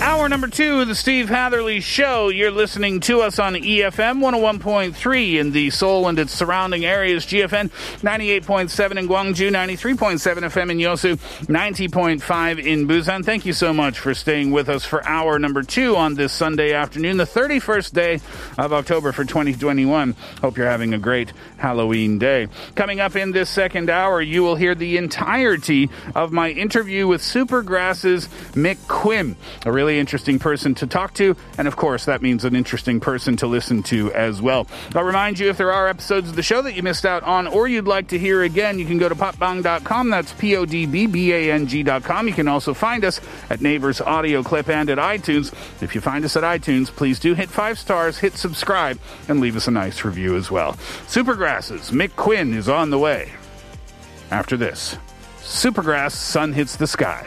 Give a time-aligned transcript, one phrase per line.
[0.00, 2.28] Hour number two of the Steve Hatherley Show.
[2.28, 7.70] You're listening to us on EFM 101.3 in the Seoul and its surrounding areas, GFN
[8.00, 13.24] 98.7 in Gwangju, 93.7 FM in Yosu, 90.5 in Busan.
[13.24, 16.72] Thank you so much for staying with us for hour number two on this Sunday
[16.74, 18.20] afternoon, the 31st day
[18.56, 20.14] of October for 2021.
[20.40, 22.46] Hope you're having a great Halloween day.
[22.76, 27.20] Coming up in this second hour, you will hear the entirety of my interview with
[27.20, 29.34] Supergrass's Mick Quinn,
[29.66, 33.36] a really interesting person to talk to, and of course, that means an interesting person
[33.36, 34.66] to listen to as well.
[34.96, 37.46] I'll remind you if there are episodes of the show that you missed out on
[37.46, 40.10] or you'd like to hear again, you can go to podbbang.com.
[40.10, 42.26] That's P O D B B A N G.com.
[42.26, 45.52] You can also find us at Neighbors Audio Clip and at iTunes.
[45.80, 49.56] If you find us at iTunes, please do hit five stars, hit subscribe, and leave
[49.56, 50.72] us a nice review as well.
[51.06, 53.30] Supergrass's Mick Quinn is on the way.
[54.30, 54.96] After this,
[55.38, 57.26] Supergrass Sun Hits the Sky.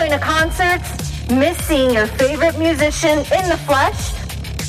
[0.00, 1.28] Going to concerts?
[1.28, 4.14] Miss seeing your favorite musician in the flesh?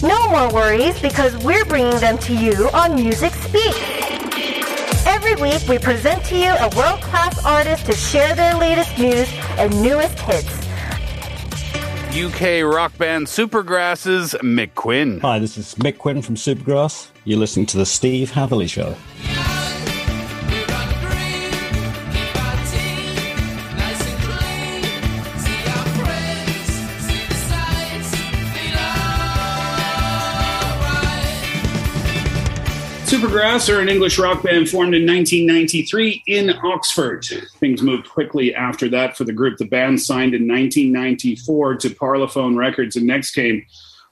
[0.04, 3.74] No more worries because we're bringing them to you on Music Speak.
[5.08, 9.72] Every week we present to you a world-class artist to share their latest news and
[9.82, 10.68] newest hits.
[12.14, 15.22] UK rock band Supergrass's Mick Quinn.
[15.22, 17.08] Hi, this is Mick Quinn from Supergrass.
[17.24, 18.98] You're listening to the Steve Hatherley Show.
[33.12, 37.26] Supergrass are an English rock band formed in 1993 in Oxford.
[37.60, 39.58] Things moved quickly after that for the group.
[39.58, 43.66] The band signed in 1994 to Parlophone Records, and next came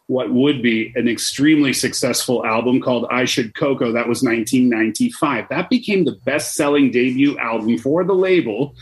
[0.08, 3.94] what would be an extremely successful album called I Should Coco.
[3.94, 5.48] That was 1995.
[5.48, 8.76] That became the best selling debut album for the label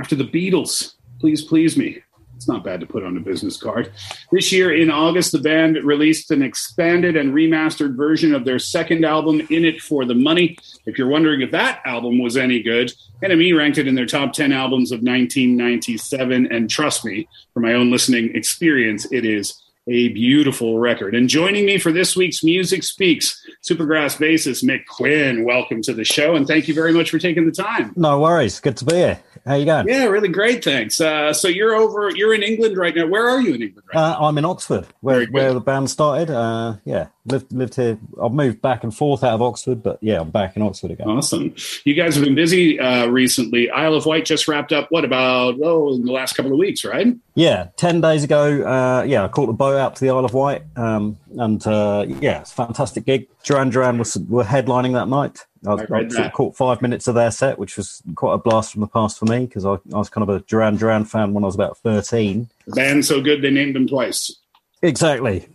[0.00, 0.94] after the Beatles.
[1.20, 2.02] Please, please me.
[2.40, 3.92] It's not bad to put on a business card.
[4.32, 9.04] This year in August, the band released an expanded and remastered version of their second
[9.04, 10.56] album, In It for the Money.
[10.86, 14.32] If you're wondering if that album was any good, NME ranked it in their top
[14.32, 16.50] 10 albums of 1997.
[16.50, 21.14] And trust me, from my own listening experience, it is a beautiful record.
[21.14, 25.44] And joining me for this week's Music Speaks, Supergrass bassist Mick Quinn.
[25.44, 27.92] Welcome to the show, and thank you very much for taking the time.
[27.96, 28.60] No worries.
[28.60, 29.20] Good to be here.
[29.46, 29.88] How you going?
[29.88, 30.62] Yeah, really great.
[30.62, 31.00] Thanks.
[31.00, 32.10] Uh, so you're over.
[32.14, 33.06] You're in England right now.
[33.06, 33.88] Where are you in England?
[33.92, 36.30] Right Uh, I'm in Oxford, where where the band started.
[36.30, 37.98] Uh, yeah, lived lived here.
[38.22, 41.08] I've moved back and forth out of Oxford, but yeah, I'm back in Oxford again.
[41.08, 41.54] Awesome.
[41.84, 43.70] You guys have been busy uh, recently.
[43.70, 44.88] Isle of Wight just wrapped up.
[44.90, 47.16] What about oh in the last couple of weeks, right?
[47.40, 48.62] Yeah, ten days ago.
[48.62, 52.04] Uh, yeah, I caught the boat out to the Isle of Wight, um, and uh,
[52.20, 53.28] yeah, it's a fantastic gig.
[53.44, 55.46] Duran Duran was were headlining that night.
[55.66, 58.38] I, I I sort of caught five minutes of their set, which was quite a
[58.38, 61.06] blast from the past for me because I, I was kind of a Duran Duran
[61.06, 62.50] fan when I was about thirteen.
[62.66, 64.36] Band so good they named them twice.
[64.82, 65.48] Exactly.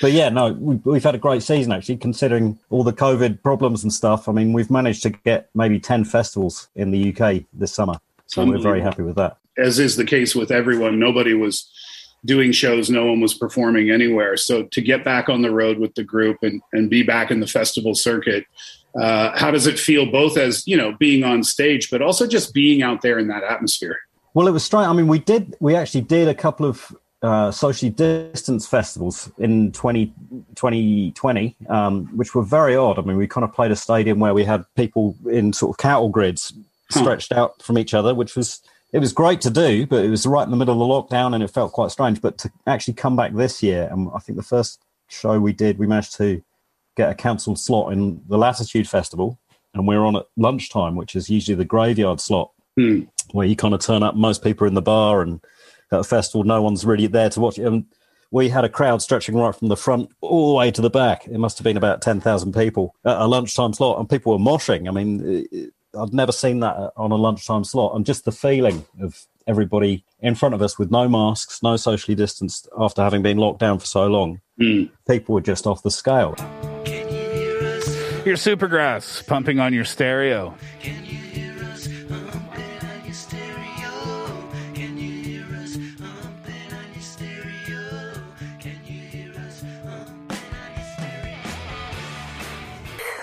[0.00, 3.82] but yeah, no, we, we've had a great season actually, considering all the COVID problems
[3.82, 4.28] and stuff.
[4.28, 7.98] I mean, we've managed to get maybe 10 festivals in the UK this summer.
[8.26, 9.38] So we're very happy with that.
[9.58, 11.70] As is the case with everyone, nobody was
[12.24, 12.90] doing shows.
[12.90, 14.36] No one was performing anywhere.
[14.36, 17.40] So to get back on the road with the group and, and be back in
[17.40, 18.46] the festival circuit,
[19.00, 22.54] uh, how does it feel both as, you know, being on stage, but also just
[22.54, 23.98] being out there in that atmosphere?
[24.34, 24.86] Well, it was strange.
[24.86, 29.72] I mean, we did, we actually did a couple of uh, socially distanced festivals in
[29.72, 30.06] 20,
[30.54, 32.98] 2020, um, which were very odd.
[32.98, 35.78] I mean, we kind of played a stadium where we had people in sort of
[35.78, 36.52] cattle grids
[36.90, 38.60] stretched out from each other, which was
[38.94, 41.34] it was great to do, but it was right in the middle of the lockdown
[41.34, 42.20] and it felt quite strange.
[42.22, 45.78] But to actually come back this year, and I think the first show we did,
[45.78, 46.42] we managed to
[46.96, 49.38] get a cancelled slot in the Latitude Festival,
[49.74, 53.02] and we're on at lunchtime, which is usually the graveyard slot, Hmm.
[53.32, 54.14] where you kind of turn up.
[54.14, 55.40] Most people are in the bar, and
[55.92, 57.66] at a festival, no one's really there to watch it.
[57.66, 57.86] And
[58.30, 61.26] we had a crowd stretching right from the front all the way to the back.
[61.26, 64.38] It must have been about ten thousand people at a lunchtime slot, and people were
[64.38, 64.88] moshing.
[64.88, 68.84] I mean, it- I'd never seen that on a lunchtime slot, and just the feeling
[69.00, 73.36] of everybody in front of us with no masks, no socially distanced after having been
[73.36, 74.40] locked down for so long.
[74.58, 74.84] Hmm.
[75.08, 76.34] People were just off the scale.
[76.86, 80.54] You Your Supergrass pumping on your stereo.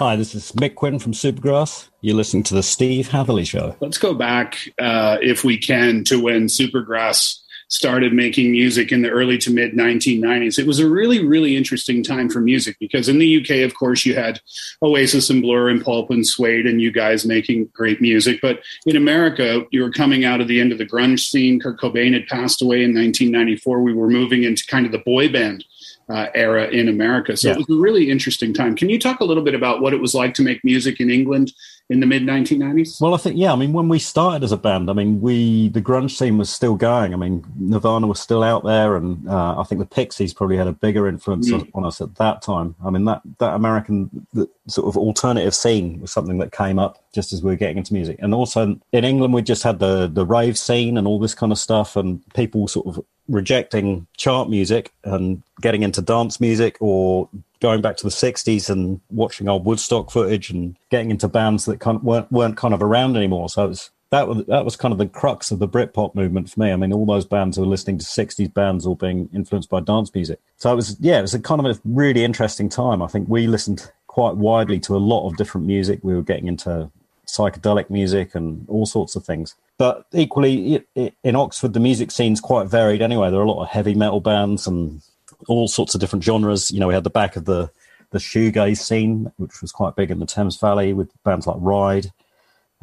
[0.01, 1.88] Hi, this is Mick Quinn from Supergrass.
[2.01, 3.75] You're listening to the Steve Hatherley Show.
[3.81, 7.38] Let's go back, uh, if we can, to when Supergrass
[7.68, 10.57] started making music in the early to mid 1990s.
[10.57, 14.03] It was a really, really interesting time for music because in the UK, of course,
[14.03, 14.42] you had
[14.81, 18.39] Oasis and Blur and Pulp and Suede and you guys making great music.
[18.42, 21.59] But in America, you were coming out of the end of the grunge scene.
[21.59, 23.83] Kurt Cobain had passed away in 1994.
[23.83, 25.63] We were moving into kind of the boy band.
[26.12, 27.38] Uh, era in America.
[27.38, 27.54] So Yeah.
[27.54, 28.75] it was a really interesting time.
[28.75, 31.10] Can you talk a little bit about what it was like to make music in
[31.10, 31.54] England
[31.90, 33.00] in the mid 1990s?
[33.00, 33.54] Well, I think yeah.
[33.54, 36.50] I mean, when we started as a band, I mean, we the grunge scene was
[36.50, 37.13] still going.
[37.13, 40.68] I mean, Nirvana was still out there, and uh, I think the Pixies probably had
[40.68, 41.69] a bigger influence Mm.
[41.75, 42.75] on, us at that time.
[42.84, 46.94] I mean, that that American the sort of alternative scene was something that came up
[47.16, 50.08] just as we were getting into music, and also in England we just had the
[50.13, 54.50] the rave scene and all this kind of stuff, and people sort of rejecting chart
[54.50, 57.30] music and getting into dance music or
[57.62, 61.80] going back to the 60s and watching old Woodstock footage and getting into bands that
[61.80, 63.50] kind of weren't, weren't kind of around anymore.
[63.50, 66.60] So was, that was that was kind of the crux of the Britpop movement for
[66.60, 66.72] me.
[66.72, 69.80] I mean, all those bands who were listening to 60s bands or being influenced by
[69.80, 70.39] dance music.
[70.57, 73.01] So it was, yeah, it was a kind of a really interesting time.
[73.01, 76.01] I think we listened quite widely to a lot of different music.
[76.04, 76.92] We were getting into
[77.25, 79.56] psychedelic music and all sorts of things.
[79.81, 80.86] But equally,
[81.24, 83.31] in Oxford, the music scene's quite varied anyway.
[83.31, 85.01] There are a lot of heavy metal bands and
[85.48, 86.69] all sorts of different genres.
[86.69, 87.72] You know, we had the back of the
[88.12, 92.12] the shoegaze scene, which was quite big in the Thames Valley, with bands like Ride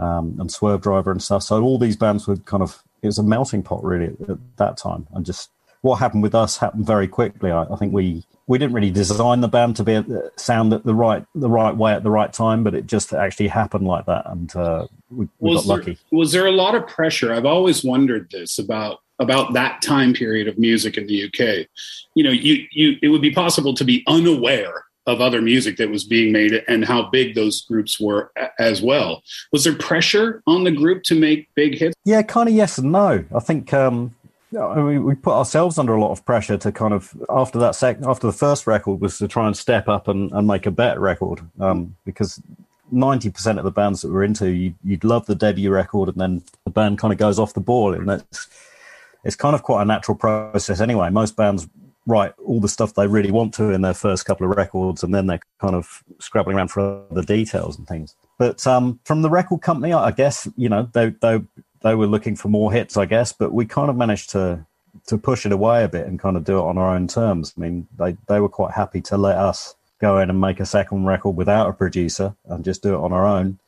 [0.01, 1.45] um, and Swervedriver and stuff.
[1.45, 4.57] So all these bands were kind of it was a melting pot really at, at
[4.57, 5.51] that time, and just
[5.83, 7.51] what happened with us happened very quickly.
[7.51, 10.03] I, I think we we didn't really design the band to be
[10.37, 13.49] sound at the right the right way at the right time, but it just actually
[13.49, 15.99] happened like that, and uh, we, we got was there, lucky.
[16.11, 17.33] was there a lot of pressure?
[17.33, 21.67] I've always wondered this about about that time period of music in the UK.
[22.15, 25.89] You know, you you it would be possible to be unaware of other music that
[25.89, 29.23] was being made and how big those groups were as well.
[29.53, 31.95] Was there pressure on the group to make big hits?
[32.05, 33.25] Yeah, kind of yes and no.
[33.35, 34.15] I think um,
[34.57, 37.75] I mean, we put ourselves under a lot of pressure to kind of after that
[37.75, 40.71] sec after the first record was to try and step up and, and make a
[40.71, 42.41] better record um, because
[42.91, 46.19] ninety percent of the bands that we're into, you, you'd love the debut record and
[46.19, 48.49] then the band kind of goes off the ball, and that's
[49.25, 51.11] it's kind of quite a natural process anyway.
[51.11, 51.69] Most bands
[52.07, 55.15] write all the stuff they really want to in their first couple of records, and
[55.15, 58.15] then they're kind of scrabbling around for the details and things.
[58.39, 61.41] But um, from the record company, I I guess you know they they
[61.83, 64.67] they were looking for more hits, I guess, but we kind of managed to
[65.07, 67.55] to push it away a bit and kind of do it on our own terms.
[67.57, 70.67] I mean, they they were quite happy to let us go in and make a
[70.67, 73.59] second record without a producer and just do it on our own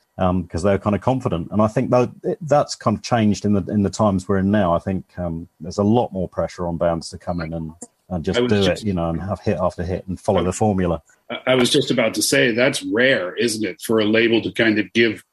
[0.42, 1.48] because they were kind of confident.
[1.50, 4.50] And I think that that's kind of changed in the in the times we're in
[4.50, 4.74] now.
[4.74, 7.72] I think um, there's a lot more pressure on bands to come in and,
[8.10, 10.52] and just do just- it, you know, and have hit after hit and follow the
[10.52, 11.02] formula.
[11.30, 14.52] I- I was just about to say that's rare, isn't it, for a label to
[14.52, 15.24] kind of give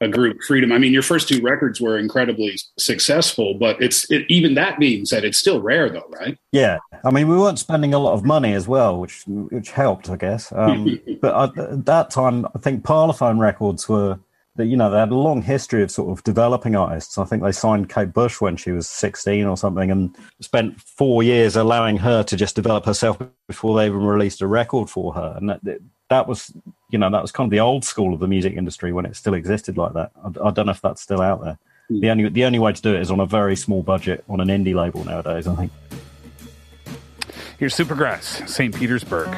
[0.00, 0.72] a group freedom.
[0.72, 5.06] I mean, your first two records were incredibly successful, but it's it, even that being
[5.06, 6.38] said, it's still rare, though, right?
[6.52, 10.10] Yeah, I mean, we weren't spending a lot of money as well, which which helped,
[10.10, 10.52] I guess.
[10.52, 14.18] Um, but at, at that time, I think Parlophone Records were,
[14.56, 17.16] that you know, they had a long history of sort of developing artists.
[17.16, 21.22] I think they signed Kate Bush when she was sixteen or something, and spent four
[21.22, 25.34] years allowing her to just develop herself before they even released a record for her.
[25.38, 25.64] And that
[26.08, 26.52] that was,
[26.90, 29.16] you know, that was kind of the old school of the music industry when it
[29.16, 30.12] still existed like that.
[30.22, 31.58] I, I don't know if that's still out there.
[31.88, 32.00] Hmm.
[32.00, 34.40] The only the only way to do it is on a very small budget on
[34.40, 35.46] an indie label nowadays.
[35.46, 35.72] I think.
[37.58, 38.74] Here's Supergrass, St.
[38.74, 39.34] Petersburg.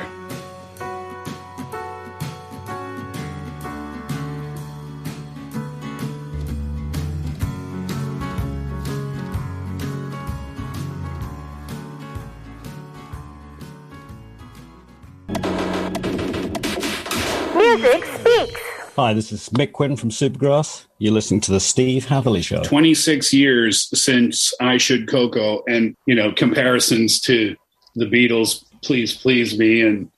[18.99, 20.87] Hi, this is Mick Quinn from Supergrass.
[20.99, 22.65] You're listening to the Steve Hatherley Show.
[22.65, 27.55] 26 years since I Should Coco and, you know, comparisons to
[27.95, 30.11] the Beatles, Please Please Me and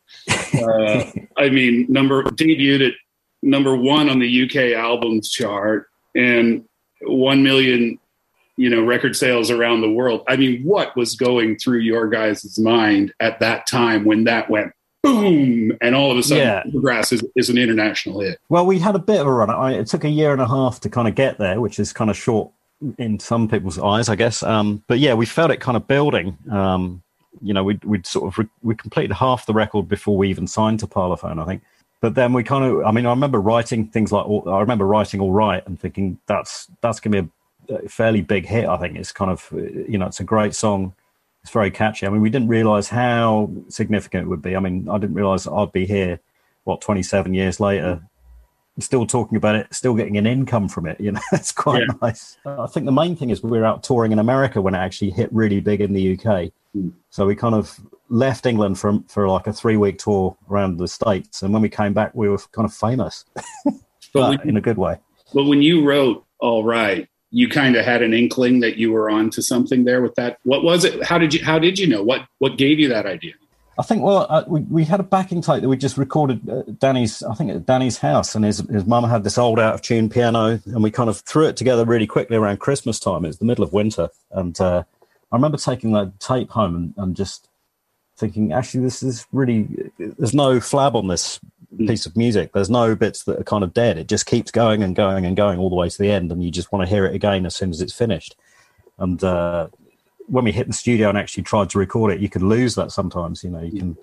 [0.54, 1.04] Uh,
[1.36, 2.94] I mean, number debuted at
[3.42, 6.64] number one on the UK albums chart and
[7.02, 7.98] one million,
[8.56, 10.22] you know, record sales around the world.
[10.26, 14.72] I mean, what was going through your guys' mind at that time when that went
[15.02, 16.80] boom, and all of a sudden, Yeah.
[16.80, 18.38] Grass is, is an international hit?
[18.48, 19.50] Well, we had a bit of a run.
[19.50, 21.92] I, it took a year and a half to kind of get there, which is
[21.92, 22.50] kind of short
[22.98, 24.42] in some people's eyes, I guess.
[24.42, 26.36] Um, but yeah, we felt it kind of building.
[26.50, 27.02] Um,
[27.42, 30.46] you know, we'd, we'd sort of re- we completed half the record before we even
[30.46, 31.62] signed to Parlophone, I think.
[32.00, 35.20] But then we kind of, I mean, I remember writing things like, I remember writing
[35.20, 37.22] "All Right" and thinking that's that's going to
[37.68, 38.66] be a, fairly big hit.
[38.66, 40.94] I think it's kind of, you know, it's a great song.
[41.42, 42.06] It's very catchy.
[42.06, 44.56] I mean, we didn't realize how significant it would be.
[44.56, 46.20] I mean, I didn't realize I'd be here,
[46.64, 48.02] what, 27 years later,
[48.78, 51.00] still talking about it, still getting an income from it.
[51.00, 51.94] You know, it's quite Yeah.
[52.02, 52.36] nice.
[52.44, 55.10] I think the main thing is we were out touring in America when it actually
[55.10, 56.50] hit really big in the UK.
[56.74, 56.90] Hmm.
[57.10, 57.78] So we kind of
[58.10, 61.68] left England for for like a three week tour around the states, and when we
[61.68, 63.24] came back, we were kind of famous,
[64.12, 64.98] but in a good way.
[65.34, 69.08] But when you wrote "All Right," you kind of had an inkling that you were
[69.08, 70.38] onto something there with that.
[70.42, 71.02] What was it?
[71.04, 71.44] How did you?
[71.44, 72.02] How did you know?
[72.02, 73.34] What What gave you that idea?
[73.78, 76.78] I think well, uh, we we had a backing tape that we just recorded at
[76.78, 77.22] Danny's.
[77.22, 80.10] I think at Danny's house, and his his mum had this old out of tune
[80.10, 83.24] piano, and we kind of threw it together really quickly around Christmas time.
[83.24, 84.82] It was the middle of winter, and uh,
[85.32, 87.48] I remember taking that tape home and, and just
[88.16, 89.68] thinking, actually, this is really
[89.98, 91.40] there's no flab on this
[91.78, 92.52] piece of music.
[92.52, 93.98] There's no bits that are kind of dead.
[93.98, 96.42] It just keeps going and going and going all the way to the end, and
[96.42, 98.36] you just want to hear it again as soon as it's finished.
[98.98, 99.68] And uh,
[100.26, 102.92] when we hit the studio and actually tried to record it, you could lose that
[102.92, 103.42] sometimes.
[103.44, 103.96] You know, you can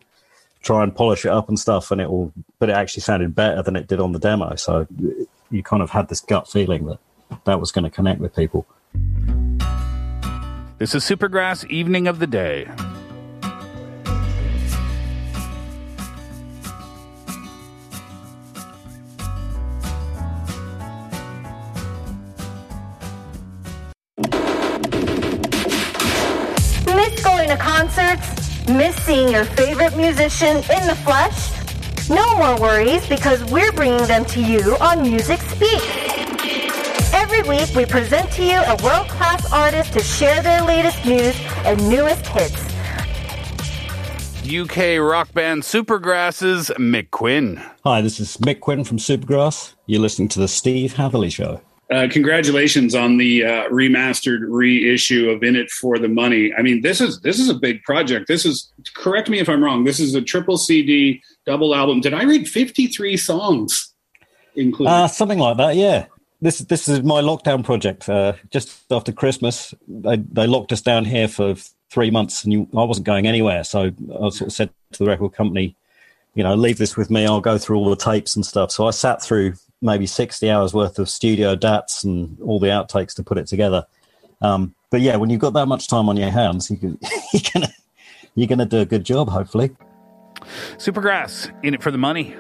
[0.62, 3.62] try and polish it up and stuff, and it will, but it actually sounded better
[3.62, 4.55] than it did on the demo.
[4.55, 4.88] So
[5.51, 7.00] you kind of had this gut feeling that
[7.45, 8.65] that was going to connect with people.
[10.77, 12.67] This is Supergrass Evening of the Day.
[27.48, 28.68] Going to concerts?
[28.68, 31.51] Miss seeing your favorite musician in the flesh?
[32.10, 35.82] No more worries because we're bringing them to you on Music Speak.
[37.13, 41.89] Every week we present to you a world-class artist to share their latest news and
[41.89, 42.66] newest hits.
[44.46, 47.62] UK rock band Supergrass's Mick Quinn.
[47.84, 49.75] Hi, this is Mick Quinn from Supergrass.
[49.86, 51.62] You're listening to the Steve Hatherley Show.
[51.89, 56.82] Uh, congratulations on the uh, remastered reissue of "In It for the Money." I mean,
[56.82, 58.27] this is this is a big project.
[58.27, 59.86] This is correct me if I'm wrong.
[59.86, 62.01] This is a triple CD double album.
[62.01, 63.94] Did I read 53 songs
[64.56, 64.91] included?
[64.91, 66.08] Uh, something like that, yeah.
[66.41, 68.10] This this is my lockdown project.
[68.10, 71.56] Uh, just after Christmas, they they locked us down here for
[71.89, 73.63] three months, and you, I wasn't going anywhere.
[73.63, 75.77] So I sort of said to the record company,
[76.36, 77.25] you know, leave this with me.
[77.25, 78.72] I'll go through all the tapes and stuff.
[78.72, 83.15] So I sat through maybe sixty hours worth of studio dats and all the outtakes
[83.15, 83.86] to put it together.
[84.41, 87.00] Um, but yeah, when you've got that much time on your hands, you can,
[87.34, 87.67] you're
[88.36, 89.72] you're gonna do a good job, hopefully.
[90.77, 92.36] Supergrass, in it for the money.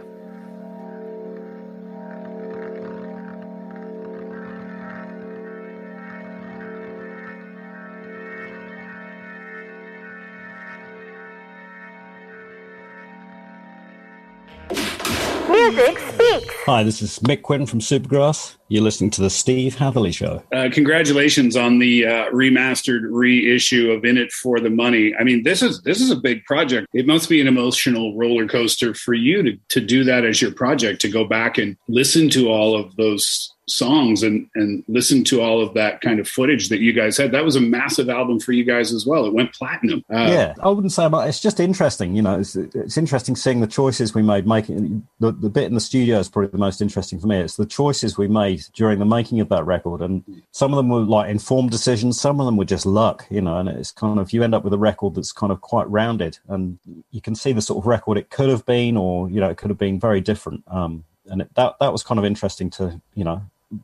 [15.67, 16.55] Music speaks.
[16.65, 18.55] Hi, this is Mick Quinn from Supergrass.
[18.69, 20.41] You're listening to the Steve Hatherley Show.
[20.53, 25.43] Uh, congratulations on the uh, remastered reissue of "In It for the Money." I mean,
[25.43, 26.87] this is this is a big project.
[26.93, 30.53] It must be an emotional roller coaster for you to to do that as your
[30.53, 31.01] project.
[31.01, 35.61] To go back and listen to all of those songs and and listen to all
[35.61, 37.31] of that kind of footage that you guys had.
[37.31, 39.25] That was a massive album for you guys as well.
[39.25, 40.03] It went platinum.
[40.11, 41.27] Uh, yeah, I wouldn't say about.
[41.27, 42.39] It's just interesting, you know.
[42.39, 44.47] It's, it's interesting seeing the choices we made.
[44.47, 47.39] Making the, the bit in the studio is probably the most interesting for me.
[47.39, 50.89] It's the choices we made during the making of that record, and some of them
[50.89, 52.19] were like informed decisions.
[52.19, 53.57] Some of them were just luck, you know.
[53.57, 56.39] And it's kind of you end up with a record that's kind of quite rounded,
[56.47, 56.79] and
[57.11, 59.57] you can see the sort of record it could have been, or you know, it
[59.57, 60.63] could have been very different.
[60.67, 63.41] Um, and it, that that was kind of interesting to you know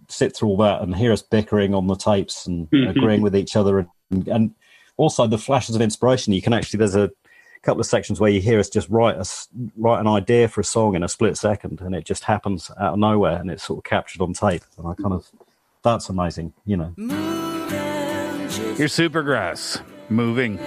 [0.07, 2.89] sit through all that and hear us bickering on the tapes and Mhm.
[2.91, 4.55] agreeing with each other and, and
[4.97, 7.11] also the flashes of inspiration you can actually there's a
[7.63, 9.47] couple of sections where you hear us just write us
[9.77, 12.93] write an idea for a song in a split second and it just happens out
[12.93, 15.29] of nowhere and it's sort of captured on tape and i kind of
[15.83, 16.93] that's amazing you know
[18.77, 20.57] you're Supergrass, moving.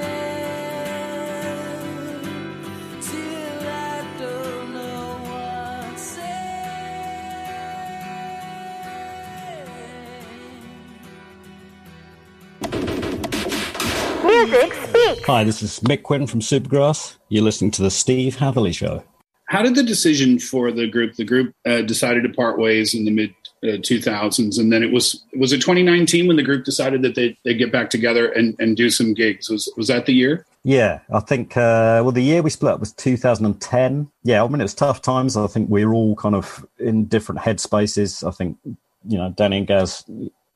[14.47, 15.25] Music speaks.
[15.27, 19.03] hi this is mick quinn from supergrass you're listening to the steve hatherley show
[19.47, 21.15] How did the decision for the group?
[21.15, 23.31] The group uh, decided to part ways in the mid
[23.63, 27.37] uh, 2000s, and then it was was it 2019 when the group decided that they
[27.45, 29.49] they get back together and, and do some gigs.
[29.49, 30.45] Was was that the year?
[30.65, 31.57] Yeah, I think.
[31.57, 34.11] Uh, well, the year we split up was 2010.
[34.25, 35.37] Yeah, I mean it was tough times.
[35.37, 38.27] I think we were all kind of in different headspaces.
[38.27, 40.05] I think you know Danny and Gaz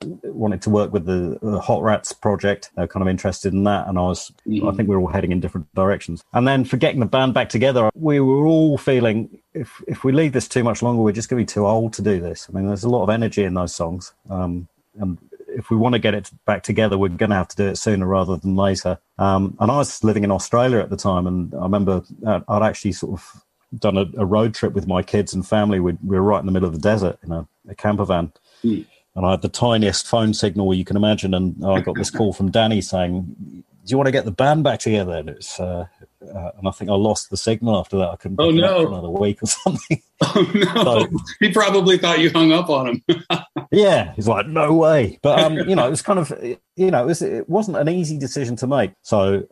[0.02, 2.70] wanted to work with the, the Hot Rats project.
[2.74, 4.32] They were kind of interested in that, and I was.
[4.46, 4.68] Mm-hmm.
[4.68, 6.24] I think we were all heading in different directions.
[6.32, 10.12] And then for getting the band back together, we were all feeling if if we
[10.12, 12.48] leave this too much longer, we're just going to be too old to do this.
[12.48, 15.94] I mean, there's a lot of energy in those songs, um, and if we want
[15.94, 18.56] to get it back together, we're going to have to do it sooner rather than
[18.56, 18.98] later.
[19.18, 22.62] Um, and I was living in Australia at the time, and I remember uh, I'd
[22.62, 23.44] actually sort of
[23.78, 25.80] done a, a road trip with my kids and family.
[25.80, 28.32] We, we were right in the middle of the desert in a, a camper van.
[28.64, 28.86] Mm.
[29.20, 31.34] And I had the tiniest phone signal you can imagine.
[31.34, 34.64] And I got this call from Danny saying, Do you want to get the band
[34.64, 35.12] back together?
[35.14, 35.84] And, it's, uh,
[36.34, 38.08] uh, and I think I lost the signal after that.
[38.08, 38.82] I couldn't Oh, pick it up no.
[38.86, 40.02] for another week or something.
[40.22, 40.74] Oh no!
[41.08, 41.08] So-
[41.40, 43.04] he probably thought you hung up on him.
[43.72, 45.18] Yeah, he's like, no way.
[45.22, 46.32] But um, you know, it was kind of,
[46.76, 48.90] you know, it, was, it wasn't an easy decision to make.
[49.02, 49.44] So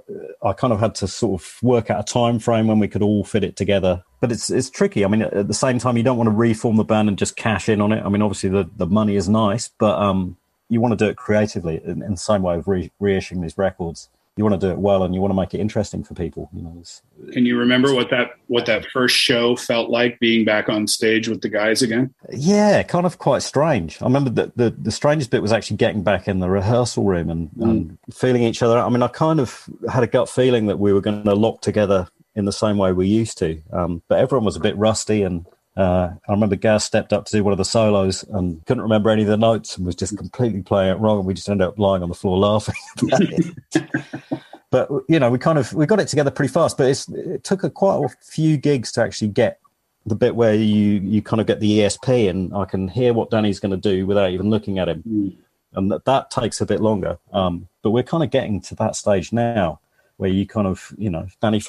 [0.43, 2.89] uh, I kind of had to sort of work out a time frame when we
[2.89, 4.03] could all fit it together.
[4.21, 5.05] But it's it's tricky.
[5.05, 7.37] I mean, at the same time, you don't want to reform the band and just
[7.37, 8.05] cash in on it.
[8.05, 10.37] I mean, obviously the the money is nice, but um,
[10.69, 13.57] you want to do it creatively in, in the same way of re- reissuing these
[13.57, 14.09] records.
[14.37, 16.49] You want to do it well, and you want to make it interesting for people.
[16.53, 20.45] You know, it's, Can you remember what that what that first show felt like being
[20.45, 22.15] back on stage with the guys again?
[22.31, 24.01] Yeah, kind of quite strange.
[24.01, 27.31] I remember that the, the strangest bit was actually getting back in the rehearsal room
[27.31, 28.79] and, and feeling each other.
[28.79, 31.61] I mean, I kind of had a gut feeling that we were going to lock
[31.61, 32.07] together
[32.39, 35.23] in the same way we used to, um, but everyone was a bit rusty.
[35.23, 35.45] And
[35.77, 39.11] uh, I remember Gaz stepped up to do one of the solos and couldn't remember
[39.11, 41.19] any of the notes and was just completely playing it wrong.
[41.19, 42.77] And we just ended up lying on the floor laughing.
[44.71, 46.77] But you know, we kind of we got it together pretty fast.
[46.77, 49.61] But it's, it took a quite a few gigs to actually get
[50.05, 53.31] the bit where you you kind of get the ESP and I can hear what
[53.31, 55.39] Danny's going to do without even looking at him,
[55.73, 57.19] and that, that takes a bit longer.
[57.33, 59.81] Um, but we're kind of getting to that stage now
[60.19, 61.63] where you kind of you know Danny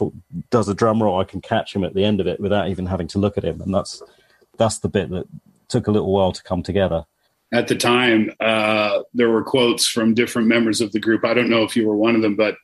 [0.50, 2.86] does a drum roll, I can catch him at the end of it without even
[2.86, 4.04] having to look at him, and that's
[4.58, 5.26] that's the bit that
[5.70, 7.06] took a little while to come together.
[7.52, 11.26] At the time, uh, there were quotes from different members of the group.
[11.26, 12.58] I don't know if you were one of them, but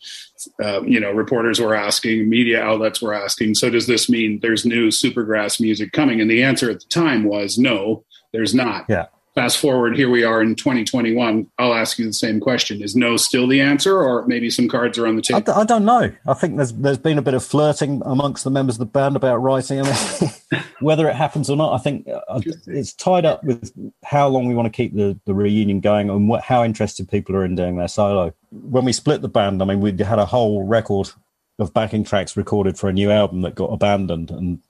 [0.64, 3.56] uh, you know, reporters were asking, media outlets were asking.
[3.56, 6.22] So, does this mean there's new Supergrass music coming?
[6.22, 8.86] And the answer at the time was no, there's not.
[8.88, 9.08] Yeah.
[9.36, 11.46] Fast forward, here we are in 2021.
[11.60, 14.98] I'll ask you the same question: Is no still the answer, or maybe some cards
[14.98, 15.42] are on the table?
[15.42, 16.10] d- I don't know.
[16.26, 19.18] I think there's there's been a bit of flirting amongst the members of the band
[19.18, 19.82] about writing.
[19.82, 23.74] I mean, whether it happens or not, I think uh, it's tied up with
[24.06, 27.36] how long we want to keep the, the reunion going and what, how interested people
[27.36, 28.34] are in doing their solo.
[28.52, 31.12] When we split the band, I mean, we had a whole record
[31.60, 34.62] of backing tracks recorded for a new album that got abandoned, and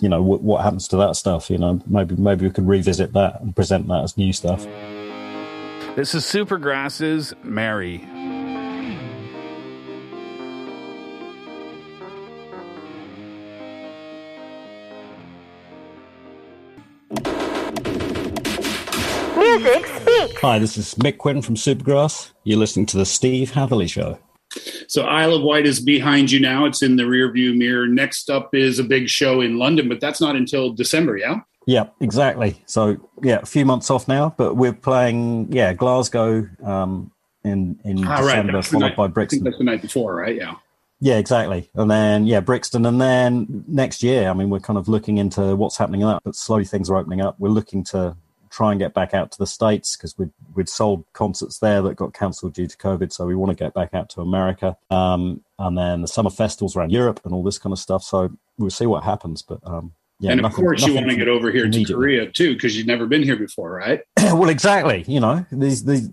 [0.00, 1.50] you know what, what happens to that stuff.
[1.50, 4.66] You know, maybe maybe we could revisit that and present that as new stuff.
[5.96, 7.98] This is Supergrass's Mary.
[19.36, 20.40] Music speaks.
[20.40, 22.32] Hi, this is Mick Quinn from Supergrass.
[22.42, 24.18] You're listening to the Steve Hatherley Show.
[24.94, 26.66] So Isle of Wight is behind you now.
[26.66, 27.88] It's in the rearview mirror.
[27.88, 31.40] Next up is a big show in London, but that's not until December, yeah?
[31.66, 32.62] Yeah, exactly.
[32.66, 37.10] So yeah, a few months off now, but we're playing yeah Glasgow um,
[37.42, 38.18] in in Ah.
[38.20, 39.42] December, the followed night- by I think Brixton.
[39.42, 40.36] that's the night before, right?
[40.36, 40.54] Yeah.
[41.00, 41.68] Yeah, exactly.
[41.74, 44.30] And then yeah, Brixton, and then next year.
[44.30, 46.96] I mean, we're kind of looking into what's happening in that, but slowly things are
[46.96, 47.34] opening up.
[47.40, 48.16] We're looking to
[48.54, 51.96] try and get back out to the states because we'd we'd sold concerts there that
[51.96, 54.76] got cancelled due to COVID, so we want to get back out to America.
[54.90, 58.02] Um, and then the summer festivals around Europe and all this kind of stuff.
[58.02, 59.60] So we'll see what happens, but.
[59.64, 61.84] Um, yeah, and of nothing- course, you want to get over here to.
[61.84, 64.00] Korea too, because you've never been here before, right?
[64.16, 65.04] well, exactly.
[65.08, 66.08] You know, these these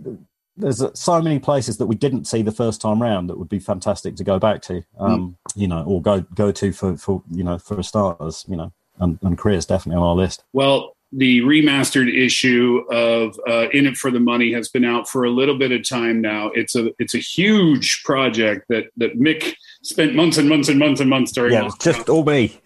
[0.57, 3.59] there's so many places that we didn't see the first time round that would be
[3.59, 4.83] fantastic to go back to.
[4.99, 8.43] Um, You know, or go go to for for you know for starters.
[8.47, 10.43] You know, and, and Korea's definitely on our list.
[10.51, 15.23] Well, the remastered issue of uh, "In It for the Money" has been out for
[15.25, 16.47] a little bit of time now.
[16.55, 21.01] It's a it's a huge project that that Mick spent months and months and months
[21.01, 21.53] and months during.
[21.53, 22.59] Yeah, just all me.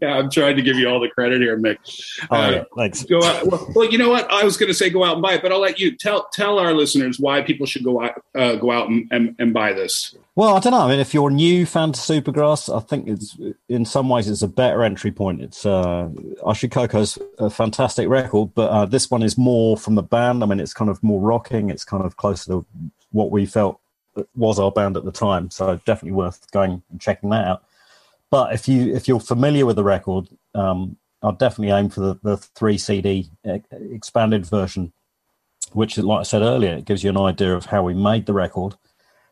[0.00, 1.76] yeah, I'm trying to give you all the credit here, Mick.
[2.30, 3.04] Oh, Uh, thanks.
[3.04, 3.46] Go out.
[3.46, 4.30] Well, well, you know what?
[4.30, 6.28] I was going to say go out and buy it, but I'll let you tell
[6.32, 9.72] tell our listeners why people should go out uh, go out and, and, and buy
[9.72, 10.14] this.
[10.40, 10.80] Well, I don't know.
[10.80, 13.36] I mean, if you're new fan to Supergrass, I think it's
[13.68, 15.42] in some ways it's a better entry point.
[15.42, 16.08] It's uh,
[16.46, 20.42] I Should Coco's a fantastic record, but uh, this one is more from the band.
[20.42, 21.68] I mean, it's kind of more rocking.
[21.68, 22.66] It's kind of closer to
[23.12, 23.80] what we felt
[24.34, 25.50] was our band at the time.
[25.50, 27.64] So definitely worth going and checking that out.
[28.30, 32.18] but if you if you're familiar with the record, um, I'll definitely aim for the,
[32.22, 34.94] the three CD expanded version,
[35.74, 38.32] which, like I said earlier, it gives you an idea of how we made the
[38.32, 38.76] record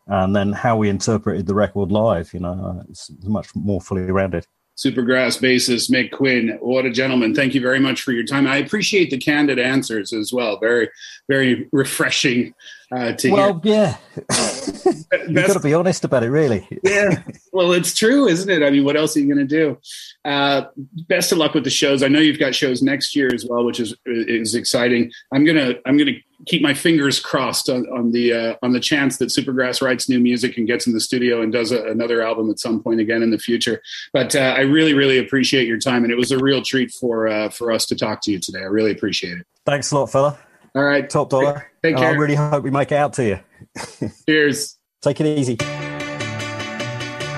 [0.09, 2.33] and then how we interpreted the record live.
[2.33, 4.47] You know, it's much more fully rounded.
[4.79, 6.57] Supergrass bassist Mick Quinn.
[6.61, 7.35] What a gentleman.
[7.35, 8.47] Thank you very much for your time.
[8.47, 10.61] I appreciate the candid answers as well.
[10.61, 10.89] Very,
[11.29, 12.55] very refreshing
[12.93, 13.73] uh, to well, hear.
[13.73, 13.97] yeah.
[15.27, 16.67] You've got to be honest about it, really.
[16.85, 17.25] yeah.
[17.53, 18.65] Well, it's true, isn't it?
[18.65, 19.79] I mean, what else are you going to do?
[20.25, 20.67] Uh,
[21.09, 22.05] best of luck with the shows.
[22.05, 25.11] I know you've got shows next year as well, which is is exciting.
[25.33, 26.13] I'm gonna I'm gonna
[26.49, 30.19] keep my fingers crossed on, on the uh, on the chance that Supergrass writes new
[30.19, 33.23] music and gets in the studio and does a, another album at some point again
[33.23, 33.81] in the future.
[34.13, 37.29] But uh, I really really appreciate your time, and it was a real treat for
[37.29, 38.61] uh, for us to talk to you today.
[38.61, 39.47] I really appreciate it.
[39.65, 40.39] Thanks a lot, fella.
[40.75, 41.71] All right, top dollar.
[41.83, 42.09] Take care.
[42.09, 44.11] I really hope we make it out to you.
[44.27, 44.77] Cheers.
[45.03, 45.59] Take it easy.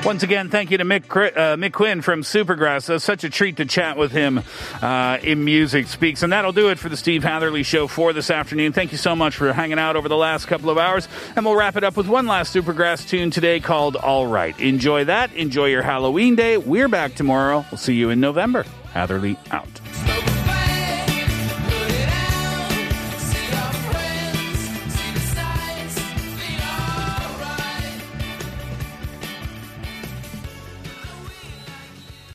[0.03, 2.89] Once again, thank you to Mick, uh, Mick Quinn from Supergrass.
[2.89, 4.43] Uh, such a treat to chat with him
[4.81, 6.23] uh, in Music Speaks.
[6.23, 8.73] And that'll do it for the Steve Hatherley Show for this afternoon.
[8.73, 11.07] Thank you so much for hanging out over the last couple of hours.
[11.37, 14.59] And we'll wrap it up with one last Supergrass tune today called All Right.
[14.59, 15.35] Enjoy that.
[15.35, 16.57] Enjoy your Halloween day.
[16.57, 17.67] We're back tomorrow.
[17.71, 18.65] We'll see you in November.
[18.95, 19.69] Hatherley out.